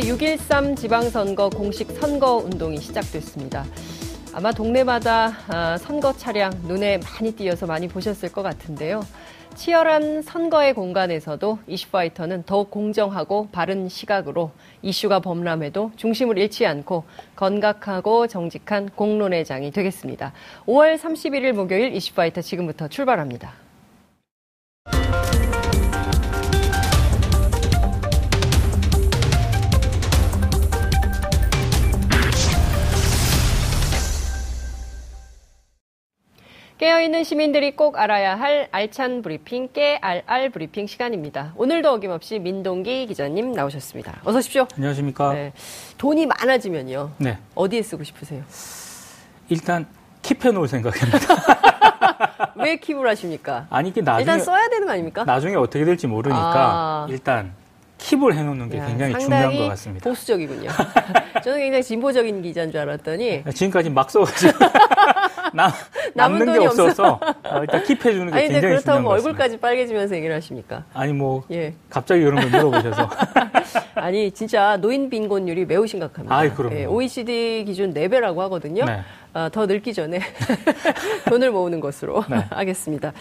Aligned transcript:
6.13 0.00 0.76
지방선거 0.76 1.50
공식 1.50 1.90
선거 1.92 2.36
운동이 2.36 2.78
시작됐습니다. 2.78 3.64
아마 4.32 4.52
동네마다 4.52 5.32
아, 5.48 5.76
선거 5.78 6.12
차량 6.12 6.52
눈에 6.66 6.98
많이 6.98 7.32
띄어서 7.32 7.66
많이 7.66 7.86
보셨을 7.88 8.32
것 8.32 8.42
같은데요. 8.42 9.02
치열한 9.54 10.22
선거의 10.22 10.74
공간에서도 10.74 11.58
이슈파이터는 11.66 12.44
더욱 12.44 12.70
공정하고 12.70 13.48
바른 13.52 13.88
시각으로 13.88 14.52
이슈가 14.82 15.20
범람해도 15.20 15.92
중심을 15.96 16.38
잃지 16.38 16.64
않고 16.66 17.04
건강하고 17.36 18.26
정직한 18.26 18.88
공론의 18.88 19.44
장이 19.44 19.70
되겠습니다. 19.70 20.32
5월 20.66 20.98
31일 20.98 21.52
목요일 21.52 21.94
이슈파이터 21.94 22.40
지금부터 22.40 22.88
출발합니다. 22.88 23.69
깨어있는 36.80 37.24
시민들이 37.24 37.76
꼭 37.76 37.98
알아야 37.98 38.36
할 38.36 38.68
알찬 38.72 39.20
브리핑, 39.20 39.68
깨알알 39.74 40.48
브리핑 40.48 40.86
시간입니다. 40.86 41.52
오늘도 41.56 41.90
어김없이 41.92 42.38
민동기 42.38 43.06
기자님 43.06 43.52
나오셨습니다. 43.52 44.22
어서 44.24 44.38
오십시오. 44.38 44.66
안녕하십니까. 44.76 45.34
네. 45.34 45.52
돈이 45.98 46.24
많아지면요. 46.24 47.10
네. 47.18 47.36
어디에 47.54 47.82
쓰고 47.82 48.02
싶으세요? 48.02 48.42
일단 49.50 49.86
킵해 50.22 50.52
놓을 50.52 50.68
생각입니다. 50.68 51.18
왜 52.56 52.76
킵을 52.76 53.02
하십니까? 53.02 53.66
아니 53.68 53.90
이게 53.90 54.00
나중에 54.00 54.22
일단 54.22 54.40
써야 54.40 54.66
되는 54.70 54.86
거 54.86 54.92
아닙니까? 54.94 55.24
나중에 55.24 55.56
어떻게 55.56 55.84
될지 55.84 56.06
모르니까 56.06 56.40
아. 56.40 57.06
일단 57.10 57.52
킵을 57.98 58.32
해 58.32 58.42
놓는 58.42 58.70
게 58.70 58.78
야, 58.78 58.86
굉장히 58.86 59.18
중요한 59.18 59.54
것 59.54 59.68
같습니다. 59.68 60.08
보수적이군요. 60.08 60.70
저는 61.44 61.58
굉장히 61.58 61.84
진보적인 61.84 62.40
기자인 62.40 62.70
줄 62.70 62.80
알았더니 62.80 63.44
지금까지 63.52 63.90
막 63.90 64.10
써가지고 64.10 64.52
남, 65.52 65.70
남은 66.14 66.46
돈이 66.46 66.66
없어서 66.66 67.20
어, 67.44 67.60
일단 67.60 67.82
킵해 67.82 68.02
주는 68.02 68.26
게 68.26 68.32
아니 68.32 68.42
굉장히 68.48 68.60
그렇다고 68.60 68.80
중요한 68.82 69.02
뭐. 69.02 69.12
얼굴까지 69.12 69.58
빨개지면서 69.58 70.16
얘기를 70.16 70.34
하십니까? 70.36 70.84
아니 70.94 71.12
뭐 71.12 71.44
예. 71.50 71.74
갑자기 71.88 72.22
이런 72.22 72.36
걸 72.36 72.50
물어보셔서 72.50 73.10
아니 73.94 74.30
진짜 74.30 74.76
노인 74.78 75.10
빈곤율이 75.10 75.66
매우 75.66 75.86
심각합니다. 75.86 76.34
아이, 76.34 76.50
그럼요. 76.50 76.74
예, 76.76 76.84
OECD 76.86 77.64
기준 77.66 77.92
4배라고 77.94 78.38
하거든요. 78.38 78.84
네. 78.84 79.00
아, 79.32 79.48
더 79.52 79.66
늙기 79.66 79.94
전에 79.94 80.20
돈을 81.28 81.50
모으는 81.52 81.80
것으로 81.80 82.24
네. 82.28 82.36
하겠습니다. 82.50 83.12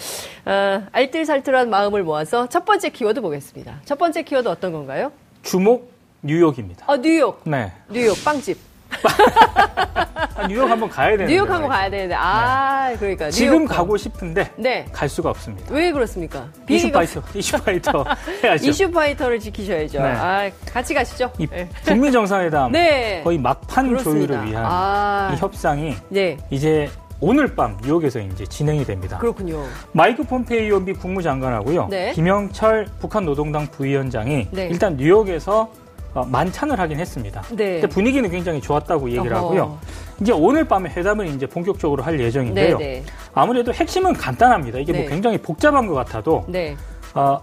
아, 0.46 0.84
알뜰살뜰한 0.92 1.70
마음을 1.70 2.04
모아서 2.04 2.48
첫 2.48 2.66
번째 2.66 2.90
키워드 2.90 3.22
보겠습니다. 3.22 3.82
첫 3.86 3.98
번째 3.98 4.24
키워드 4.24 4.48
어떤 4.48 4.72
건가요? 4.72 5.12
주목 5.44 5.92
뉴욕입니다. 6.22 6.86
아 6.88 6.98
뉴욕, 6.98 7.42
네. 7.46 7.72
뉴욕 7.90 8.16
빵집. 8.24 8.69
아, 10.36 10.48
뉴욕 10.48 10.70
한번 10.70 10.90
가야 10.90 11.12
되는데 11.12 11.34
뉴욕 11.34 11.50
한번 11.50 11.70
가야 11.70 11.90
되는데 11.90 12.16
아 12.18 12.94
그러니까 12.98 13.26
뉴욕 13.26 13.32
지금 13.32 13.66
가- 13.68 13.76
가고 13.76 13.98
싶은데 13.98 14.52
네. 14.58 14.86
갈 14.92 15.10
수가 15.10 15.30
없습니다. 15.30 15.74
왜 15.74 15.92
그렇습니까? 15.92 16.48
비행기가 16.66 17.04
이슈파이터 17.04 17.38
이슈파이터 17.40 18.06
해야죠. 18.44 18.70
이슈파이터를 18.70 19.40
지키셔야죠. 19.40 20.02
네. 20.02 20.08
아 20.10 20.50
같이 20.72 20.94
가시죠. 20.94 21.32
이 21.38 21.48
네. 21.48 21.70
북미 21.86 22.12
정상회담 22.12 22.72
네. 22.72 23.22
거의 23.24 23.38
막판 23.38 23.90
그렇습니다. 23.90 24.34
조율을 24.34 24.50
위한 24.50 24.66
아. 24.68 25.32
이 25.34 25.38
협상이 25.38 25.96
네 26.10 26.38
이제 26.50 26.90
오늘 27.22 27.54
밤 27.54 27.78
뉴욕에서 27.84 28.20
이제 28.20 28.46
진행이 28.46 28.86
됩니다. 28.86 29.18
그렇군요. 29.18 29.66
마이크 29.92 30.24
폼페이오 30.24 30.80
미 30.80 30.94
국무장관하고요. 30.94 31.88
네. 31.90 32.14
김영철 32.14 32.88
북한 33.00 33.26
노동당 33.26 33.68
부위원장이 33.68 34.48
네. 34.52 34.68
일단 34.72 34.96
뉴욕에서 34.96 35.62
어, 35.64 35.89
만찬을 36.14 36.80
하긴 36.80 37.00
했습니다. 37.00 37.42
네. 37.52 37.80
근데 37.82 37.88
분위기는 37.88 38.30
굉장히 38.30 38.62
좋았다고 38.62 39.10
얘기를 39.10 39.34
어허. 39.34 39.46
하고요. 39.46 39.80
이제 40.22 40.32
오늘 40.32 40.68
밤에 40.68 40.90
회담을 40.90 41.28
이제 41.28 41.46
본격적으로 41.46 42.04
할 42.04 42.20
예정인데요. 42.20 42.78
네, 42.78 42.86
네. 42.86 43.04
아무래도 43.34 43.74
핵심은 43.74 44.14
간단합니다. 44.14 44.80
이게 44.80 44.92
네. 44.92 45.02
뭐 45.02 45.10
굉장히 45.10 45.38
복잡한 45.38 45.88
것 45.88 45.94
같아도 45.94 46.46
네. 46.48 46.76
어, 47.14 47.40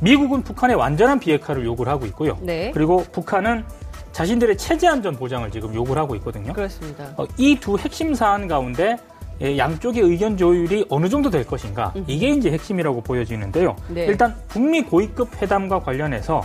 미국은 0.00 0.42
북한의 0.42 0.76
완전한 0.76 1.18
비핵화를 1.18 1.64
요구를 1.64 1.92
하고 1.92 2.06
있고요. 2.06 2.38
네. 2.40 2.70
그리고 2.72 3.04
북한은 3.10 3.64
자신들의 4.12 4.58
체제 4.58 4.88
안전 4.88 5.16
보장을 5.16 5.50
지금 5.50 5.74
요구를 5.74 6.02
하고 6.02 6.14
있거든요. 6.16 6.52
그렇습니다. 6.52 7.14
이두 7.36 7.78
핵심 7.78 8.14
사안 8.14 8.48
가운데 8.48 8.96
예, 9.42 9.56
양쪽의 9.56 10.02
의견 10.02 10.36
조율이 10.36 10.84
어느 10.90 11.08
정도 11.08 11.30
될 11.30 11.46
것인가 11.46 11.94
이게 12.06 12.28
이제 12.28 12.50
핵심이라고 12.50 13.00
보여지는데요. 13.00 13.74
네. 13.88 14.04
일단 14.04 14.34
북미 14.48 14.82
고위급 14.82 15.40
회담과 15.40 15.80
관련해서 15.80 16.42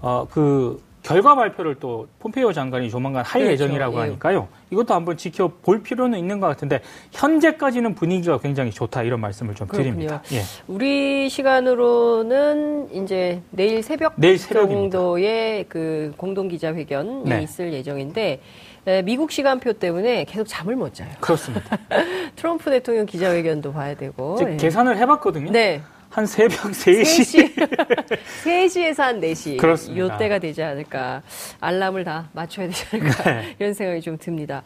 어, 0.00 0.26
그 0.30 0.82
결과 1.02 1.34
발표를 1.34 1.76
또 1.80 2.06
폼페이오 2.20 2.52
장관이 2.52 2.88
조만간 2.88 3.24
할 3.24 3.42
그렇죠. 3.42 3.64
예정이라고 3.64 3.96
예. 3.96 4.00
하니까요. 4.02 4.48
이것도 4.70 4.94
한번 4.94 5.16
지켜볼 5.16 5.82
필요는 5.82 6.18
있는 6.18 6.38
것 6.38 6.46
같은데 6.46 6.80
현재까지는 7.10 7.94
분위기가 7.94 8.38
굉장히 8.38 8.70
좋다 8.70 9.02
이런 9.02 9.20
말씀을 9.20 9.54
좀 9.54 9.66
그렇군요. 9.66 9.94
드립니다. 9.96 10.22
예. 10.32 10.42
우리 10.68 11.28
시간으로는 11.28 12.94
이제 12.94 13.42
내일 13.50 13.82
새벽 13.82 14.12
내일 14.16 14.38
새벽입니다. 14.38 14.96
정도의 14.98 15.66
그 15.68 16.12
공동 16.16 16.48
기자회견이 16.48 17.24
네. 17.24 17.42
있을 17.42 17.72
예정인데 17.72 18.40
에, 18.86 19.02
미국 19.02 19.30
시간표 19.32 19.74
때문에 19.74 20.24
계속 20.24 20.46
잠을 20.46 20.76
못 20.76 20.94
자요. 20.94 21.08
그렇습니다. 21.20 21.78
트럼프 22.36 22.70
대통령 22.70 23.06
기자회견도 23.06 23.72
봐야 23.72 23.94
되고. 23.94 24.38
예. 24.40 24.56
계산을 24.56 24.96
해봤거든요. 24.98 25.50
네. 25.50 25.82
한 26.12 26.26
새벽 26.26 26.72
3시. 26.72 27.54
3시. 27.54 28.18
3시에서 28.44 28.98
한 28.98 29.20
4시. 29.20 29.56
그렇습니다. 29.56 29.98
요 29.98 30.18
때가 30.18 30.38
되지 30.40 30.62
않을까. 30.62 31.22
알람을 31.58 32.04
다 32.04 32.28
맞춰야 32.32 32.66
되지 32.66 32.84
않을까. 32.92 33.22
네. 33.24 33.56
이런 33.58 33.72
생각이 33.72 34.02
좀 34.02 34.18
듭니다. 34.18 34.62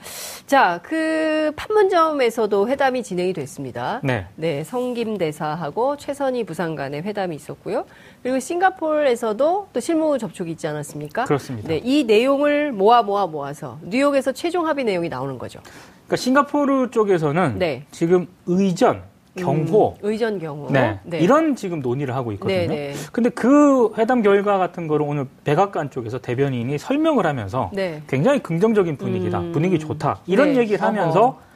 자, 0.49 0.81
그 0.83 1.53
판문점에서도 1.55 2.69
회담이 2.69 3.05
진행이 3.05 3.33
됐습니다. 3.33 4.01
네. 4.03 4.27
네, 4.34 4.65
성김 4.65 5.19
대사하고 5.19 5.97
최선희 5.97 6.43
부상 6.43 6.75
간의 6.75 7.03
회담이 7.03 7.37
있었고요. 7.37 7.87
그리고 8.25 8.41
싱가포르에서도 8.41 9.69
또 9.73 9.81
실무 9.81 10.19
접촉이 10.19 10.51
있지 10.51 10.67
않았습니까? 10.67 11.27
그렇습니다. 11.27 11.69
네, 11.69 11.81
이 11.84 12.03
내용을 12.03 12.73
모아 12.73 13.05
모아 13.05 13.28
모아서 13.28 13.78
뉴욕에서 13.84 14.33
최종 14.33 14.67
합의 14.67 14.84
내용이 14.84 15.09
나오는 15.09 15.39
거죠. 15.39 15.61
그러니까 16.07 16.17
싱가포르 16.17 16.91
쪽에서는 16.91 17.61
네. 17.61 17.84
지금 17.93 18.27
의전, 18.47 19.05
경호, 19.37 19.97
음, 20.03 20.09
의전 20.09 20.39
경우. 20.39 20.71
네, 20.71 20.99
이런 21.13 21.57
지금 21.57 21.81
논의를 21.81 22.15
하고 22.15 22.33
있거든요. 22.33 22.59
네, 22.59 22.66
네. 22.66 22.93
근데 23.13 23.31
그 23.31 23.93
회담 23.99 24.22
결과 24.22 24.59
같은 24.59 24.87
거를 24.87 25.07
오늘 25.07 25.27
백악관 25.45 25.91
쪽에서 25.91 26.19
대변인이 26.19 26.78
설명을 26.78 27.27
하면서 27.27 27.71
네. 27.72 28.03
굉장히 28.09 28.41
긍정적인 28.41 28.97
분위기다, 28.97 29.41
음. 29.41 29.53
분위기 29.53 29.78
좋다 29.78 30.21
이런 30.27 30.53
네. 30.53 30.60
얘기를 30.60 30.83
하면서 30.83 31.21
어허. 31.21 31.47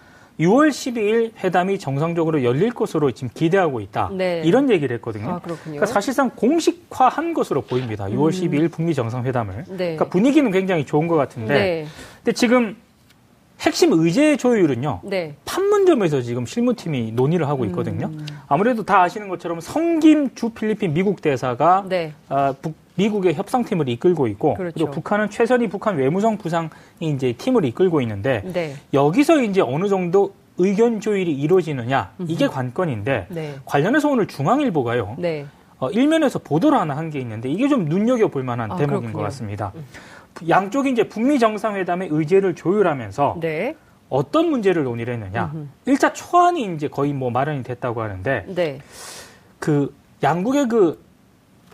6월 0.40 0.70
12일 0.70 1.32
회담이 1.44 1.78
정상적으로 1.78 2.42
열릴 2.42 2.70
것으로 2.70 3.10
지금 3.12 3.28
기대하고 3.34 3.80
있다. 3.80 4.10
네. 4.12 4.40
이런 4.44 4.70
얘기를 4.70 4.96
했거든요. 4.96 5.28
아, 5.28 5.38
그렇군요. 5.38 5.76
그러니까 5.76 5.86
사실상 5.86 6.30
공식화한 6.34 7.34
것으로 7.34 7.60
보입니다. 7.60 8.06
6월 8.06 8.30
12일 8.30 8.72
북미 8.72 8.94
정상회담을. 8.94 9.64
네. 9.68 9.76
그러니까 9.76 10.08
분위기는 10.08 10.50
굉장히 10.50 10.86
좋은 10.86 11.08
것 11.08 11.16
같은데, 11.16 11.52
네. 11.52 11.86
근데 12.24 12.32
지금 12.32 12.76
핵심 13.60 13.92
의제 13.92 14.36
조율은요. 14.36 15.00
네. 15.04 15.34
판문점에서 15.44 16.22
지금 16.22 16.46
실무팀이 16.46 17.12
논의를 17.12 17.46
하고 17.46 17.64
있거든요. 17.66 18.06
음. 18.06 18.26
아무래도 18.48 18.82
다 18.84 19.02
아시는 19.02 19.28
것처럼 19.28 19.60
성김 19.60 20.34
주 20.34 20.50
필리핀 20.50 20.94
미국 20.94 21.20
대사가 21.20 21.84
네. 21.88 22.12
아, 22.28 22.54
북- 22.60 22.74
미국의 22.94 23.34
협상팀을 23.34 23.88
이끌고 23.88 24.26
있고 24.28 24.54
그렇죠. 24.54 24.78
리고 24.78 24.90
북한은 24.90 25.30
최선희 25.30 25.68
북한 25.68 25.96
외무성 25.96 26.36
부상이 26.38 26.68
이제 27.00 27.32
팀을 27.32 27.64
이끌고 27.66 28.00
있는데 28.02 28.42
네. 28.52 28.74
여기서 28.92 29.42
이제 29.42 29.60
어느 29.62 29.88
정도 29.88 30.34
의견 30.58 31.00
조율이 31.00 31.32
이루어지느냐 31.32 32.12
이게 32.26 32.46
관건인데 32.46 33.26
네. 33.30 33.54
관련해서 33.64 34.08
오늘 34.10 34.26
중앙일보가요. 34.26 35.16
네. 35.18 35.46
어, 35.78 35.88
일면에서 35.90 36.40
보도를 36.40 36.78
하나 36.78 36.94
한 36.94 37.08
게 37.10 37.18
있는데 37.20 37.48
이게 37.48 37.68
좀 37.68 37.86
눈여겨 37.86 38.28
볼 38.28 38.42
만한 38.42 38.70
아, 38.72 38.76
대목인 38.76 39.00
그렇군요. 39.00 39.12
것 39.14 39.22
같습니다. 39.24 39.72
양쪽이 40.48 40.90
이제 40.90 41.08
북미 41.08 41.38
정상회담의 41.38 42.08
의제를 42.10 42.54
조율하면서 42.54 43.38
네. 43.40 43.76
어떤 44.08 44.50
문제를 44.50 44.84
논의를 44.84 45.14
했느냐. 45.14 45.50
음흠. 45.54 45.66
일차 45.86 46.12
초안이 46.12 46.74
이제 46.74 46.88
거의 46.88 47.12
뭐 47.12 47.30
마련이 47.30 47.62
됐다고 47.62 48.02
하는데 48.02 48.44
네. 48.48 48.78
그 49.58 49.94
양국의 50.22 50.68
그 50.68 51.10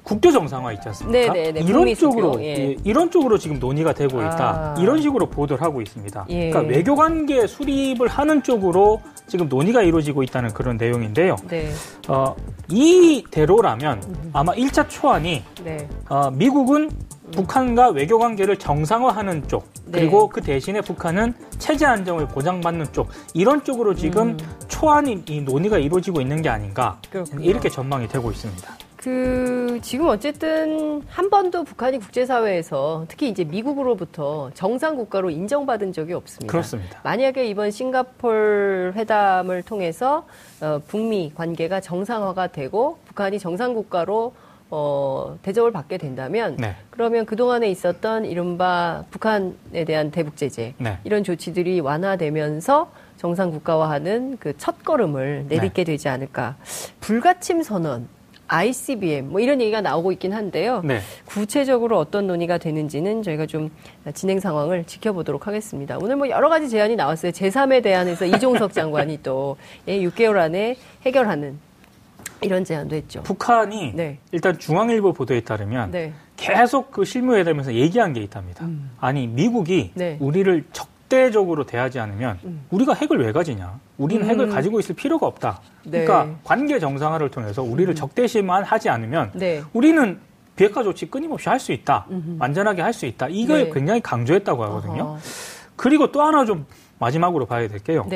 국교 0.07 0.31
정상화 0.31 0.73
있지 0.75 0.87
않습니까? 0.89 1.33
네, 1.33 1.51
네, 1.51 1.53
네. 1.53 1.61
이런 1.61 1.93
쪽으로 1.93 2.41
예. 2.41 2.45
예, 2.45 2.77
이런 2.85 3.11
쪽으로 3.11 3.39
지금 3.39 3.59
논의가 3.59 3.93
되고 3.93 4.21
있다. 4.21 4.75
아. 4.77 4.81
이런 4.81 5.03
식으로 5.03 5.27
보도를 5.27 5.61
하고 5.61 5.83
있습니다. 5.83 6.27
예. 6.29 6.51
그러니까 6.51 6.73
외교 6.73 6.95
관계 6.95 7.45
수립을 7.45 8.07
하는 8.07 8.41
쪽으로 8.45 9.03
지금 9.27 9.49
논의가 9.49 9.83
이루어지고 9.83 10.23
있다는 10.23 10.55
그런 10.55 10.77
내용인데요. 10.77 11.35
네. 11.49 11.73
어, 12.07 12.37
이대로라면 12.71 14.31
아마 14.33 14.53
1차 14.53 14.89
초안이 14.89 15.43
네. 15.65 15.89
어, 16.09 16.31
미국은 16.31 16.89
북한과 17.33 17.91
외교 17.91 18.19
관계를 18.19 18.57
정상화하는 18.57 19.49
쪽 19.49 19.69
네. 19.87 20.01
그리고 20.01 20.29
그 20.29 20.41
대신에 20.41 20.81
북한은 20.81 21.35
체제 21.59 21.87
안정을 21.87 22.29
보장받는 22.29 22.93
쪽 22.93 23.09
이런 23.35 23.65
쪽으로 23.65 23.95
지금 23.95 24.31
음. 24.31 24.39
초안이 24.69 25.25
이 25.27 25.41
논의가 25.41 25.79
이루어지고 25.79 26.21
있는 26.21 26.43
게 26.43 26.49
아닌가 26.49 27.01
그렇군요. 27.11 27.43
이렇게 27.45 27.69
전망이 27.69 28.09
되고 28.09 28.31
있습니다. 28.31 28.77
그 28.97 29.79
지금 29.83 30.09
어쨌든 30.09 31.01
한 31.09 31.31
번도 31.31 31.63
북한이 31.63 31.99
국제사회에서 31.99 33.05
특히 33.07 33.29
이제 33.29 33.45
미국으로부터 33.45 34.51
정상 34.55 34.97
국가로 34.97 35.31
인정받은 35.31 35.93
적이 35.93 36.15
없습니다. 36.15 36.51
그렇습니다. 36.51 37.01
만약에 37.05 37.47
이번 37.47 37.71
싱가폴 37.71 38.95
회담을 38.97 39.63
통해서 39.63 40.27
어, 40.61 40.81
북미 40.89 41.31
관계가 41.37 41.81
정상화가 41.81 42.49
되고 42.49 42.99
북한이 43.05 43.39
정상 43.39 43.75
국가로 43.75 44.33
어, 44.71 45.39
대접을 45.43 45.71
받게 45.73 45.99
된다면 45.99 46.57
네. 46.59 46.75
그러면 46.91 47.25
그동안에 47.25 47.71
있었던 47.71 48.25
이른바 48.25 49.05
북한에 49.11 49.85
대한 49.87 50.11
대북 50.11 50.37
제재 50.37 50.75
네. 50.79 50.99
이런 51.05 51.23
조치들이 51.25 51.81
완화되면서 51.81 52.91
정상 53.17 53.51
국가화하는 53.51 54.37
그 54.39 54.53
첫 54.59 54.85
걸음을 54.85 55.47
내딛게 55.49 55.85
되지 55.85 56.09
않을까. 56.09 56.57
불가침 57.01 57.63
선언, 57.63 58.09
ICBM 58.49 59.31
뭐 59.31 59.41
이런 59.41 59.61
얘기가 59.61 59.81
나오고 59.81 60.13
있긴 60.13 60.33
한데요. 60.33 60.83
네. 60.85 61.01
구체적으로 61.25 61.99
어떤 61.99 62.27
논의가 62.27 62.59
되는지는 62.59 63.23
저희가 63.23 63.47
좀 63.47 63.71
진행 64.15 64.39
상황을 64.41 64.85
지켜보도록 64.85 65.47
하겠습니다. 65.47 65.97
오늘 66.01 66.17
뭐 66.17 66.29
여러 66.29 66.49
가지 66.49 66.69
제안이 66.69 66.97
나왔어요. 66.97 67.33
제3에 67.33 67.83
대한해서 67.83 68.25
이종석 68.27 68.73
장관이 68.73 69.21
또 69.23 69.57
예, 69.89 69.99
6개월 70.01 70.37
안에 70.39 70.77
해결하는 71.05 71.59
이런 72.43 72.65
제안도 72.65 72.95
했죠. 72.97 73.23
북한이 73.23 73.93
네. 73.95 74.19
일단 74.33 74.59
중앙일보 74.59 75.13
보도에 75.13 75.41
따르면 75.41 75.91
네. 75.91 76.13
계속 76.37 76.91
그 76.91 77.05
실무회담에서 77.05 77.75
얘기한 77.75 78.13
게 78.13 78.21
있답니다. 78.21 78.65
음. 78.67 78.91
아니 79.01 79.27
미국이 79.27 79.93
네. 79.95 80.17
우리를 80.21 80.65
적대적으로 80.73 81.65
대하지 81.65 81.99
않으면 81.99 82.39
음. 82.45 82.65
우리가 82.71 82.93
핵을 82.95 83.19
왜 83.25 83.33
가지냐? 83.33 83.81
우리는 83.97 84.23
음. 84.25 84.29
핵을 84.29 84.49
가지고 84.49 84.81
있을 84.81 84.95
필요가 84.95 85.27
없다. 85.27 85.61
네. 85.85 86.05
그러니까 86.05 86.39
관계 86.45 86.79
정상화를 86.79 87.31
통해서 87.31 87.63
우리를 87.63 87.95
적대시만 87.95 88.65
하지 88.65 88.89
않으면 88.91 89.33
네. 89.35 89.63
우리는 89.73 90.19
비핵화 90.57 90.83
조치 90.83 91.07
끊임없이 91.11 91.49
할 91.49 91.59
수 91.59 91.73
있다. 91.73 92.07
완전하게 92.39 92.81
할 92.83 92.93
수 92.93 93.07
있다. 93.07 93.29
이걸 93.31 93.65
네. 93.65 93.71
굉장히 93.73 94.01
강조했다고 94.01 94.65
하거든요. 94.65 95.03
어허. 95.03 95.19
그리고 95.77 96.11
또 96.11 96.23
하나 96.23 96.45
좀 96.47 96.65
마지막으로 96.99 97.45
봐야 97.47 97.69
될 97.69 97.79
게요. 97.81 98.07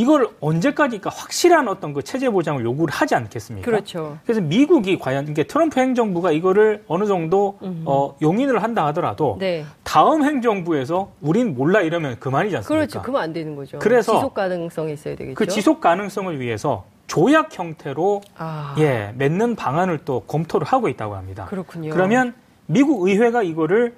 네. 0.00 0.02
이- 0.02 0.02
이걸 0.02 0.28
언제까지 0.40 0.98
그러니까 0.98 1.10
확실한 1.10 1.68
어떤 1.68 1.92
그 1.92 2.02
체제 2.02 2.28
보장을 2.30 2.64
요구를 2.64 2.92
하지 2.92 3.14
않겠습니까? 3.14 3.64
그렇죠. 3.64 4.18
그래서 4.24 4.40
미국이 4.40 4.98
과연 4.98 5.28
이게 5.28 5.44
트럼프 5.44 5.78
행정부가 5.80 6.32
이거를 6.32 6.84
어느 6.88 7.06
정도 7.06 7.58
음흠. 7.62 7.82
어, 7.86 8.16
용인을 8.22 8.62
한다 8.62 8.86
하더라도 8.86 9.36
네. 9.38 9.64
다음 9.84 10.24
행정부에서 10.24 11.12
우린 11.20 11.54
몰라 11.54 11.80
이러면 11.82 12.18
그만이지 12.18 12.56
않습니까? 12.56 12.74
그렇죠. 12.74 13.02
그러면 13.02 13.22
안 13.22 13.32
되는 13.32 13.54
거죠. 13.56 13.78
그래서 13.78 14.14
지속 14.14 14.34
가능성이 14.34 14.92
있어야 14.94 15.14
되겠죠. 15.16 15.34
그 15.34 15.46
지속 15.46 15.80
가능성을 15.80 16.40
위해서 16.40 16.84
조약 17.06 17.56
형태로 17.58 18.20
아, 18.36 18.74
예 18.78 19.12
맺는 19.16 19.56
방안을 19.56 19.98
또 20.04 20.20
검토를 20.20 20.66
하고 20.66 20.88
있다고 20.88 21.16
합니다. 21.16 21.46
그렇군요. 21.46 21.90
그러면 21.92 22.34
미국 22.66 23.06
의회가 23.08 23.42
이거를 23.42 23.94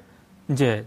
이제 0.48 0.84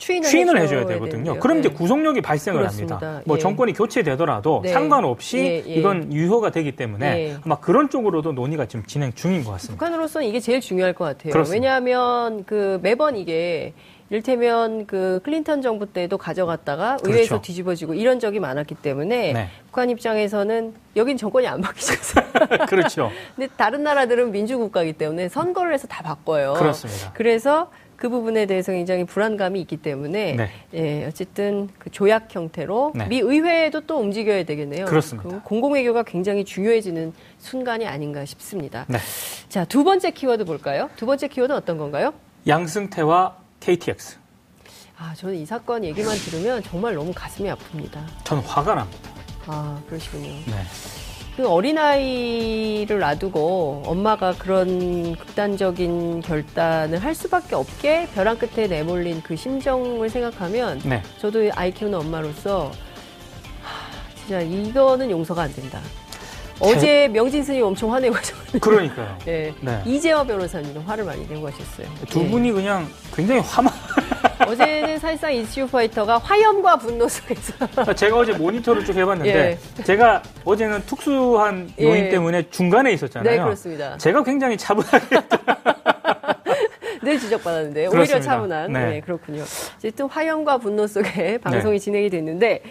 추인을, 0.00 0.28
추인을 0.28 0.58
해줘야 0.58 0.86
되거든요. 0.86 1.38
그럼 1.38 1.58
이제 1.58 1.68
네. 1.68 1.74
구속력이 1.74 2.22
발생을 2.22 2.60
그렇습니다. 2.60 2.94
합니다. 2.96 3.22
뭐 3.26 3.36
예. 3.36 3.40
정권이 3.40 3.74
교체되더라도 3.74 4.62
네. 4.64 4.70
상관없이 4.70 5.38
예, 5.38 5.62
예. 5.66 5.74
이건 5.74 6.12
유효가 6.12 6.50
되기 6.50 6.72
때문에 6.72 7.06
예. 7.06 7.36
아마 7.44 7.56
그런 7.56 7.90
쪽으로도 7.90 8.32
논의가 8.32 8.66
지금 8.66 8.84
진행 8.86 9.12
중인 9.12 9.44
것 9.44 9.52
같습니다. 9.52 9.78
북한으로서는 9.78 10.26
이게 10.26 10.40
제일 10.40 10.60
중요할 10.60 10.94
것 10.94 11.04
같아요. 11.04 11.32
그렇습니다. 11.32 11.54
왜냐하면 11.54 12.44
그 12.44 12.80
매번 12.82 13.16
이게 13.16 13.74
이를테면 14.10 14.86
그 14.86 15.20
클린턴 15.24 15.62
정부 15.62 15.86
때도 15.86 16.18
가져갔다가 16.18 16.98
의회에서 17.04 17.28
그렇죠. 17.30 17.42
뒤집어지고 17.42 17.94
이런 17.94 18.18
적이 18.18 18.40
많았기 18.40 18.74
때문에 18.74 19.32
네. 19.32 19.48
북한 19.66 19.88
입장에서는 19.88 20.74
여긴 20.96 21.16
정권이 21.16 21.46
안 21.46 21.60
바뀌잖아요. 21.60 22.66
그렇죠. 22.68 23.10
근데 23.36 23.48
다른 23.56 23.84
나라들은 23.84 24.32
민주국가이기 24.32 24.94
때문에 24.94 25.28
선거를 25.28 25.72
해서 25.72 25.86
다 25.86 26.02
바꿔요. 26.02 26.54
그렇습니다. 26.54 27.12
그래서 27.14 27.70
그 27.94 28.08
부분에 28.08 28.46
대해서 28.46 28.72
굉장히 28.72 29.04
불안감이 29.04 29.60
있기 29.60 29.76
때문에 29.76 30.34
네. 30.34 30.50
예, 30.74 31.06
어쨌든 31.06 31.68
그 31.78 31.90
조약 31.90 32.34
형태로 32.34 32.94
네. 32.96 33.06
미 33.06 33.18
의회에도 33.20 33.82
또 33.82 33.98
움직여야 34.00 34.44
되겠네요. 34.44 34.86
그렇습니다. 34.86 35.28
그 35.28 35.42
공공외교가 35.42 36.02
굉장히 36.02 36.44
중요해지는 36.44 37.12
순간이 37.38 37.86
아닌가 37.86 38.24
싶습니다. 38.24 38.86
네. 38.88 38.98
자, 39.50 39.64
두 39.66 39.84
번째 39.84 40.10
키워드 40.10 40.46
볼까요? 40.46 40.88
두 40.96 41.06
번째 41.06 41.28
키워드는 41.28 41.56
어떤 41.58 41.76
건가요? 41.76 42.14
양승태와 42.46 43.39
KTX. 43.60 44.18
아, 44.98 45.14
저는 45.14 45.36
이 45.36 45.46
사건 45.46 45.84
얘기만 45.84 46.16
들으면 46.16 46.62
정말 46.62 46.94
너무 46.94 47.12
가슴이 47.14 47.48
아픕니다. 47.48 48.04
저는 48.24 48.42
화가 48.42 48.74
납니다. 48.74 49.10
아, 49.46 49.80
그러시군요. 49.88 50.28
네. 50.28 50.64
그 51.36 51.48
어린아이를 51.48 52.98
놔두고 52.98 53.84
엄마가 53.86 54.34
그런 54.34 55.16
극단적인 55.16 56.20
결단을 56.20 57.02
할 57.02 57.14
수밖에 57.14 57.54
없게 57.54 58.08
벼랑 58.14 58.36
끝에 58.36 58.66
내몰린 58.66 59.22
그 59.22 59.36
심정을 59.36 60.10
생각하면 60.10 60.80
네. 60.84 61.02
저도 61.18 61.50
아이 61.54 61.72
키우는 61.72 61.98
엄마로서 61.98 62.70
하, 63.62 64.16
진짜 64.16 64.40
이거는 64.40 65.10
용서가 65.10 65.42
안 65.42 65.52
된다. 65.54 65.80
어제 66.60 67.08
명진 67.08 67.42
스님 67.42 67.64
엄청 67.64 67.92
화내고 67.92 68.14
하셨는데 68.14 68.58
그러니까요. 68.58 69.16
네. 69.24 69.54
네. 69.60 69.82
이재화 69.86 70.24
변호사님도 70.24 70.82
화를 70.82 71.04
많이 71.04 71.26
내고 71.26 71.48
하셨어요. 71.48 71.86
두 72.08 72.20
예. 72.20 72.28
분이 72.28 72.52
그냥 72.52 72.86
굉장히 73.14 73.40
화만. 73.40 73.72
어제는 74.46 74.98
사실상 74.98 75.32
이슈 75.34 75.66
파이터가 75.66 76.18
화염과 76.18 76.76
분노 76.76 77.06
속에서 77.08 77.92
제가 77.94 78.18
어제 78.18 78.32
모니터를 78.32 78.84
쭉 78.84 78.96
해봤는데 78.96 79.58
제가 79.84 80.22
어제는 80.44 80.82
특수한 80.86 81.70
예. 81.78 81.84
요인 81.84 82.08
때문에 82.10 82.48
중간에 82.50 82.92
있었잖아요. 82.92 83.36
네 83.36 83.42
그렇습니다. 83.42 83.96
제가 83.98 84.22
굉장히 84.24 84.56
차분하게 84.56 85.16
늘 87.02 87.18
지적받았는데 87.18 87.86
오히려. 87.86 88.20
차분한 88.20 88.72
네. 88.72 88.86
네. 88.86 89.00
그렇군요. 89.00 89.42
어쨌든 89.76 90.06
화염과 90.06 90.58
분노 90.58 90.86
속에 90.86 91.38
방송이 91.38 91.78
진행이 91.80 92.10
됐는데 92.10 92.62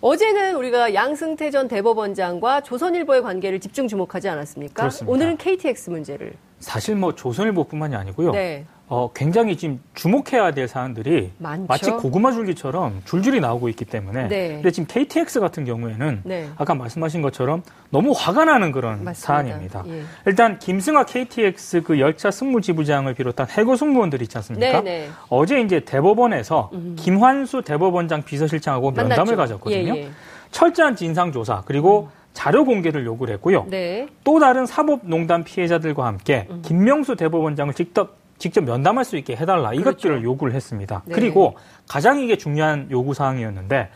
어제는 0.00 0.56
우리가 0.56 0.94
양승태 0.94 1.50
전 1.50 1.68
대법원장과 1.68 2.62
조선일보의 2.62 3.22
관계를 3.22 3.60
집중 3.60 3.88
주목하지 3.88 4.28
않았습니까? 4.28 4.74
그렇습니다. 4.82 5.12
오늘은 5.12 5.36
KTX 5.38 5.90
문제를 5.90 6.34
사실 6.60 6.96
뭐 6.96 7.14
조선일보뿐만이 7.14 7.94
아니고요. 7.96 8.32
네. 8.32 8.66
어, 8.88 9.10
굉장히 9.12 9.56
지금 9.56 9.80
주목해야 9.94 10.52
될 10.52 10.68
사안들이 10.68 11.32
많죠. 11.38 11.66
마치 11.66 11.90
고구마 11.90 12.30
줄기처럼 12.30 13.02
줄줄이 13.04 13.40
나오고 13.40 13.68
있기 13.70 13.84
때문에. 13.84 14.28
네. 14.28 14.48
근데 14.54 14.70
지금 14.70 14.86
KTX 14.86 15.40
같은 15.40 15.64
경우에는 15.64 16.20
네. 16.24 16.48
아까 16.56 16.74
말씀하신 16.74 17.20
것처럼 17.20 17.62
너무 17.90 18.12
화가 18.16 18.44
나는 18.44 18.70
그런 18.70 19.02
맞습니다. 19.02 19.14
사안입니다. 19.14 19.84
예. 19.88 20.02
일단 20.26 20.60
김승하 20.60 21.04
KTX 21.04 21.82
그 21.82 21.98
열차 21.98 22.30
승무 22.30 22.60
지부장을 22.60 23.14
비롯한 23.14 23.48
해고 23.50 23.74
승무원들 23.74 24.22
있지 24.22 24.38
않습니까? 24.38 24.80
네, 24.82 25.00
네. 25.00 25.08
어제 25.30 25.60
이제 25.60 25.80
대법원에서 25.80 26.70
김환수 26.94 27.62
대법원장 27.62 28.22
비서실장하고 28.22 28.92
면담을 28.92 29.08
만났죠. 29.16 29.36
가졌거든요. 29.36 29.96
예, 29.96 30.02
예. 30.02 30.08
철저한 30.52 30.94
진상 30.94 31.32
조사 31.32 31.62
그리고 31.66 32.08
자료 32.34 32.64
공개를 32.64 33.04
요구를 33.04 33.34
했고요. 33.34 33.66
네. 33.68 34.06
또 34.22 34.38
다른 34.38 34.64
사법농단 34.64 35.42
피해자들과 35.42 36.06
함께 36.06 36.46
음. 36.50 36.62
김명수 36.64 37.16
대법원장을 37.16 37.74
직접 37.74 38.25
직접 38.38 38.64
면담할 38.64 39.04
수 39.04 39.16
있게 39.16 39.36
해달라 39.36 39.72
이것들을 39.72 40.16
그렇죠. 40.16 40.24
요구를 40.24 40.54
했습니다. 40.54 41.02
네. 41.06 41.14
그리고 41.14 41.54
가장 41.88 42.20
이게 42.20 42.36
중요한 42.36 42.88
요구 42.90 43.14
사항이었는데 43.14 43.90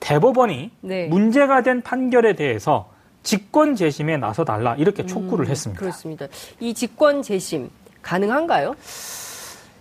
대법원이 0.00 0.70
네. 0.80 1.06
문제가 1.08 1.62
된 1.62 1.82
판결에 1.82 2.34
대해서 2.34 2.90
직권 3.22 3.76
재심에 3.76 4.16
나서 4.16 4.44
달라 4.44 4.74
이렇게 4.76 5.06
촉구를 5.06 5.48
했습니다. 5.48 5.78
음, 5.78 5.80
그렇습니다. 5.80 6.26
이 6.58 6.74
직권 6.74 7.22
재심 7.22 7.70
가능한가요? 8.02 8.74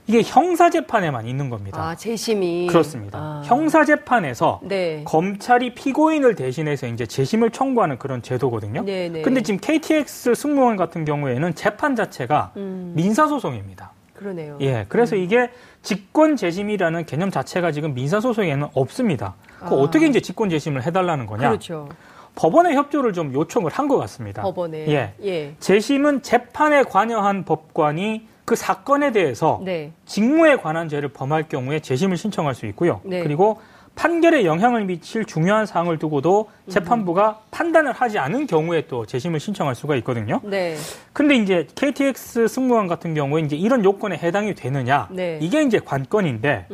이게 0.07 0.21
형사 0.23 0.69
재판에만 0.69 1.25
있는 1.25 1.49
겁니다. 1.49 1.81
아, 1.81 1.95
재심이 1.95 2.67
그렇습니다. 2.67 3.17
아. 3.17 3.41
형사 3.45 3.85
재판에서 3.85 4.59
네. 4.63 5.03
검찰이 5.05 5.73
피고인을 5.73 6.35
대신해서 6.35 6.87
이제 6.87 7.05
재심을 7.05 7.49
청구하는 7.51 7.97
그런 7.97 8.21
제도거든요. 8.21 8.83
네, 8.83 9.09
네. 9.09 9.21
근데 9.21 9.41
지금 9.41 9.59
KTX 9.59 10.35
승무원 10.35 10.75
같은 10.75 11.05
경우에는 11.05 11.55
재판 11.55 11.95
자체가 11.95 12.51
음, 12.57 12.91
민사 12.95 13.27
소송입니다. 13.27 13.91
그러네요. 14.21 14.57
예, 14.61 14.85
그래서 14.87 15.15
이게 15.15 15.49
직권 15.81 16.35
재심이라는 16.35 17.05
개념 17.07 17.31
자체가 17.31 17.71
지금 17.71 17.93
민사 17.95 18.19
소송에는 18.19 18.67
없습니다. 18.73 19.33
그 19.59 19.65
아. 19.65 19.77
어떻게 19.77 20.05
이제 20.07 20.19
직권 20.19 20.49
재심을 20.49 20.83
해달라는 20.85 21.25
거냐? 21.25 21.49
그렇죠. 21.49 21.89
법원의 22.35 22.75
협조를 22.75 23.13
좀 23.13 23.33
요청을 23.33 23.71
한 23.71 23.87
것 23.87 23.97
같습니다. 23.97 24.43
법원에 24.43 24.87
예. 24.87 25.13
예. 25.23 25.55
재심은 25.59 26.21
재판에 26.21 26.83
관여한 26.83 27.43
법관이 27.43 28.27
그 28.45 28.55
사건에 28.55 29.11
대해서 29.11 29.59
네. 29.63 29.91
직무에 30.05 30.55
관한 30.57 30.87
죄를 30.87 31.09
범할 31.09 31.49
경우에 31.49 31.79
재심을 31.79 32.15
신청할 32.17 32.53
수 32.55 32.65
있고요. 32.67 33.01
네. 33.03 33.23
그리고 33.23 33.59
판결에 33.95 34.45
영향을 34.45 34.85
미칠 34.85 35.25
중요한 35.25 35.65
사항을 35.65 35.99
두고도 35.99 36.49
재판부가 36.69 37.41
판단을 37.51 37.91
하지 37.91 38.17
않은 38.19 38.47
경우에 38.47 38.87
또 38.87 39.05
재심을 39.05 39.39
신청할 39.39 39.75
수가 39.75 39.95
있거든요. 39.97 40.39
네. 40.43 40.75
근데 41.13 41.35
이제 41.35 41.67
KTX 41.75 42.47
승무원 42.47 42.87
같은 42.87 43.13
경우에 43.13 43.41
이제 43.41 43.55
이런 43.55 43.83
요건에 43.83 44.17
해당이 44.17 44.55
되느냐 44.55 45.07
네. 45.11 45.37
이게 45.41 45.61
이제 45.61 45.79
관건인데. 45.79 46.67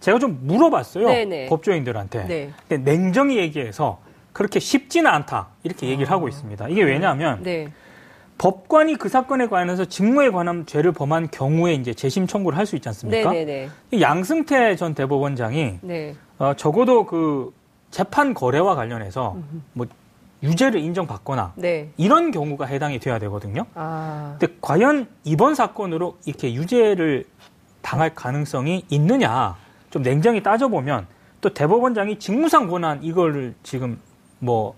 제가 0.00 0.18
좀 0.18 0.38
물어봤어요 0.42 1.08
네네. 1.08 1.46
법조인들한테. 1.48 2.26
네. 2.26 2.50
근데 2.68 2.90
냉정히 2.90 3.36
얘기해서 3.36 4.00
그렇게 4.32 4.58
쉽지는 4.60 5.10
않다 5.10 5.48
이렇게 5.62 5.88
얘기를 5.88 6.10
하고 6.10 6.28
있습니다. 6.28 6.68
이게 6.68 6.82
왜냐하면 6.82 7.42
네. 7.42 7.68
법관이 8.38 8.96
그 8.96 9.08
사건에 9.08 9.46
관해서 9.46 9.84
직무에 9.84 10.30
관한 10.30 10.66
죄를 10.66 10.92
범한 10.92 11.30
경우에 11.30 11.74
이제 11.74 11.94
재심 11.94 12.26
청구를 12.26 12.58
할 12.58 12.66
수 12.66 12.76
있지 12.76 12.88
않습니까? 12.88 13.30
네, 13.30 13.44
네, 13.44 13.68
이 13.90 14.00
양승태 14.00 14.74
전 14.76 14.94
대법원장이 14.94 15.78
네. 15.82 16.16
어, 16.38 16.54
적어도 16.56 17.04
그 17.06 17.52
재판 17.90 18.34
거래와 18.34 18.74
관련해서 18.74 19.36
뭐 19.72 19.86
유죄를 20.42 20.80
인정받거나 20.80 21.52
네. 21.56 21.90
이런 21.96 22.30
경우가 22.30 22.66
해당이 22.66 22.98
돼야 22.98 23.18
되거든요. 23.18 23.66
아. 23.74 24.36
근데 24.38 24.54
과연 24.60 25.06
이번 25.24 25.54
사건으로 25.54 26.16
이렇게 26.24 26.54
유죄를 26.54 27.24
당할 27.82 28.14
가능성이 28.14 28.84
있느냐 28.88 29.56
좀 29.90 30.02
냉정히 30.02 30.42
따져보면 30.42 31.06
또 31.40 31.52
대법원장이 31.52 32.18
직무상 32.18 32.68
권한 32.68 33.02
이거를 33.04 33.54
지금 33.62 34.00
뭐 34.38 34.74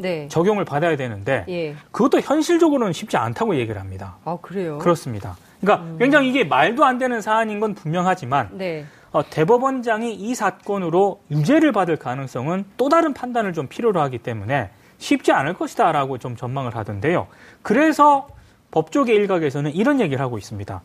네. 0.00 0.28
적용을 0.28 0.64
받아야 0.64 0.96
되는데 0.96 1.44
예. 1.48 1.74
그것도 1.92 2.20
현실적으로는 2.20 2.92
쉽지 2.92 3.16
않다고 3.16 3.56
얘기를 3.56 3.80
합니다. 3.80 4.16
아, 4.24 4.38
그래요? 4.40 4.78
그렇습니다. 4.78 5.36
그러니까 5.60 5.98
굉장히 5.98 6.28
이게 6.28 6.44
말도 6.44 6.84
안 6.84 6.98
되는 6.98 7.20
사안인 7.20 7.60
건 7.60 7.74
분명하지만 7.74 8.48
네. 8.52 8.86
어, 9.12 9.28
대법원장이 9.28 10.14
이 10.14 10.34
사건으로 10.34 11.20
유죄를 11.30 11.72
받을 11.72 11.96
가능성은 11.96 12.64
또 12.76 12.88
다른 12.88 13.12
판단을 13.12 13.52
좀 13.52 13.66
필요로 13.66 14.00
하기 14.00 14.18
때문에 14.18 14.70
쉽지 14.98 15.32
않을 15.32 15.54
것이다라고 15.54 16.18
좀 16.18 16.36
전망을 16.36 16.76
하던데요. 16.76 17.26
그래서 17.62 18.28
법조계 18.70 19.14
일각에서는 19.14 19.72
이런 19.72 20.00
얘기를 20.00 20.22
하고 20.22 20.38
있습니다. 20.38 20.80